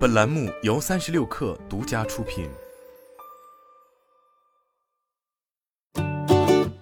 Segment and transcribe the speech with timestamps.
[0.00, 2.48] 本栏目由三十六氪独家出品。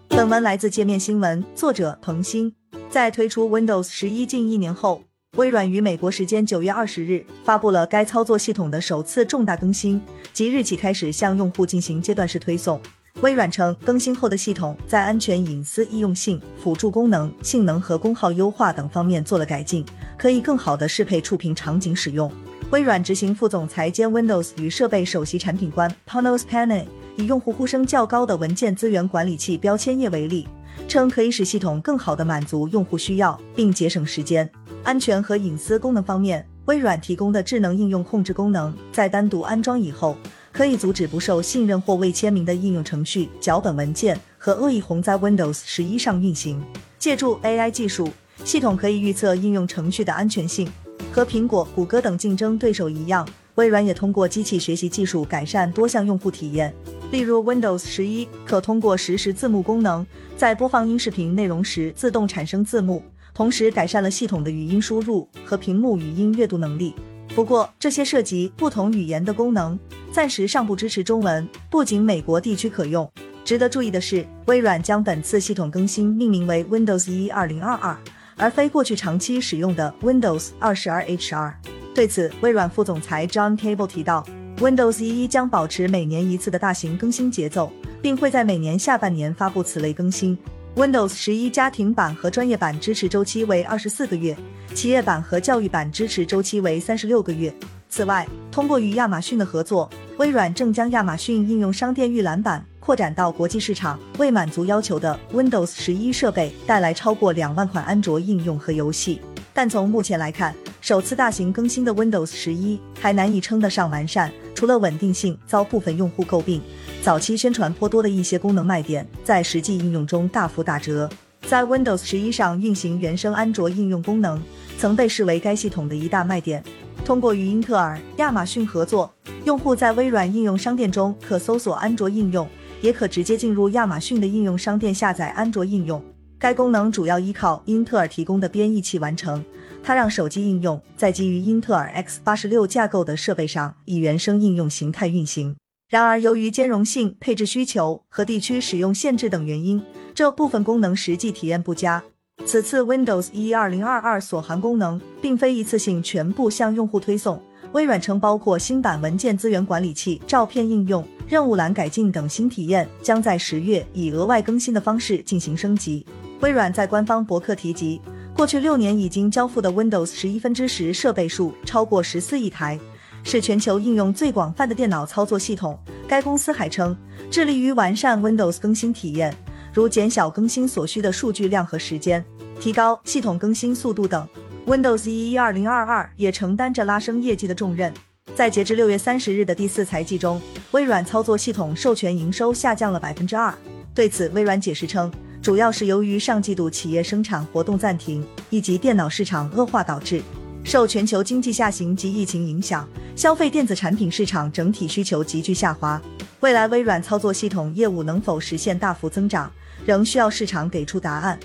[0.07, 2.55] 本文来自界面新闻，作者彭鑫。
[2.89, 5.03] 在推出 Windows 十一近一年后，
[5.33, 10.01] 微软于美国时间九月二十日发布了该操作系统的首次重大更新，
[10.33, 12.81] 即日起开始向用户进行阶段式推送。
[13.21, 19.85] 微软称，更新后的系统在安全、隐私、易用性、辅助功能、性能和功耗优化等方面做了改进，
[20.17, 22.31] 可以更好的适配触屏场景使用。
[22.71, 26.85] 微软执行副总裁兼 Windows 与设备首席产品官 Panos Panay
[27.17, 30.47] 以用户呼声较高的文件资源管理器标签页为例，
[30.87, 34.49] 称可以使系统更好地满足用户需要，并节省时间。
[34.85, 40.15] 安全和隐私功能方面，微软提供的智能应用控制功能，在单独安装以后，
[40.53, 46.63] 可以阻止不受信任或未签名的应用程序、脚本文件和恶意红在 Windows 十一上运行。
[46.99, 48.11] 借助 AI 技术，
[48.45, 50.71] 系统可以预测应用程序的安全性。
[51.11, 53.27] 和苹果、谷歌等竞争对手一样，
[53.57, 56.73] 微软也通过机器学习技术改善多项用户体验。
[57.11, 66.95] 例如，Windows 十一可通过实时字幕功能，在播放音视频内容时自动产生字幕，同时改善了系统的语音输入和屏幕语音阅读能力。
[67.35, 69.79] 不过，这些涉及不同语言的功能，
[70.13, 73.11] 暂时尚不支持中文，不仅美国地区可用。
[73.45, 77.97] 值得注意的是，微软将本次系统更新命名为 Windows 一二零二二。
[78.39, 81.53] 而非过去长期使用的 Windows 二十二 HR。
[81.95, 84.25] 对此，微软副总裁 John Cable 提到
[84.59, 90.39] ，Windows 一将保持每年一次的大型更新节奏，并会在每年下半年发布此类更新。
[90.77, 94.37] Windows 十一家庭版和专业版支持周期为二十四个月，
[94.75, 97.53] 企业版和教育版支持周期为三十六个月。
[97.89, 102.65] 此外，通过与亚马逊的合作，微软正将亚马逊应用商店预览版。
[102.89, 109.21] 扩展到国际市场，为满足要求的 Windows 十一设备带来超过两万款安卓应用和游戏。
[109.53, 114.33] 但从目前来看，首次大型更新的 Windows 十一还难以称得上完善。
[114.55, 116.63] 除了稳定性遭部分用户诟病，
[117.03, 121.11] 早期宣传颇多的一些功能卖点在实际应用中大幅打折。
[121.43, 124.43] 在 Windows 十一上运行原生安卓应用功能，
[124.79, 126.65] 曾被视为该系统的一大卖点。
[127.05, 129.13] 通过与英特尔、亚马逊合作，
[129.45, 132.49] 用户在微软应用商店中可搜索安卓应用。
[132.81, 136.03] 也可直接进入亚马逊的应用商店下载安卓应用。
[136.39, 139.45] 该功能主要依靠英特尔提供的编译器完成，
[139.83, 145.57] 它让手机应用在基于英特尔 X 八十六架构的设备上以原生应用形态运行。
[145.89, 149.83] 然而，由于兼容性、配置需求和地区使用限制等原因，
[150.15, 152.05] 这部分功能实际体验不佳。
[152.45, 157.43] 此次 Windows 一二零二二所含功能并非一次性全部向用户推送。
[157.73, 166.05] 微软称，包括新版文件资源管理器、照片应用、任务栏改进等新体验，将在十月以额外更新的方式进行升级。
[166.41, 168.01] 微软在官方博客提及，
[168.35, 172.81] 过去六年已经交付的 Windows 十一分之十设备数超过十四亿台，
[173.25, 175.79] 是全球应用最广泛的电脑操作系统。
[176.09, 176.97] 该公司还称，
[177.31, 179.37] 致力于完善 Windows 更新体验，
[179.75, 182.25] 如减小更新所需的数据量和时间，
[182.59, 184.27] 提高系统更新速度等。
[184.67, 187.93] Windows 一一二零二二也承担着拉升业绩的重任。
[188.35, 190.41] 在截至六月三十日的第四财季中，
[190.71, 193.53] 微软操作系统授权营收下降了百分之二。
[193.95, 195.11] 对此，微软解释称，
[195.43, 200.23] 主要是由于上季度企业生产活动暂停以及电脑市场恶化导致。
[200.63, 206.01] 受全球经济下行及疫情影响，消费电子产品市场整体需求急剧下滑。
[206.41, 209.51] 未来微软操作系统业务能否实现大幅增长，
[209.85, 211.39] 仍需要市场给出答案。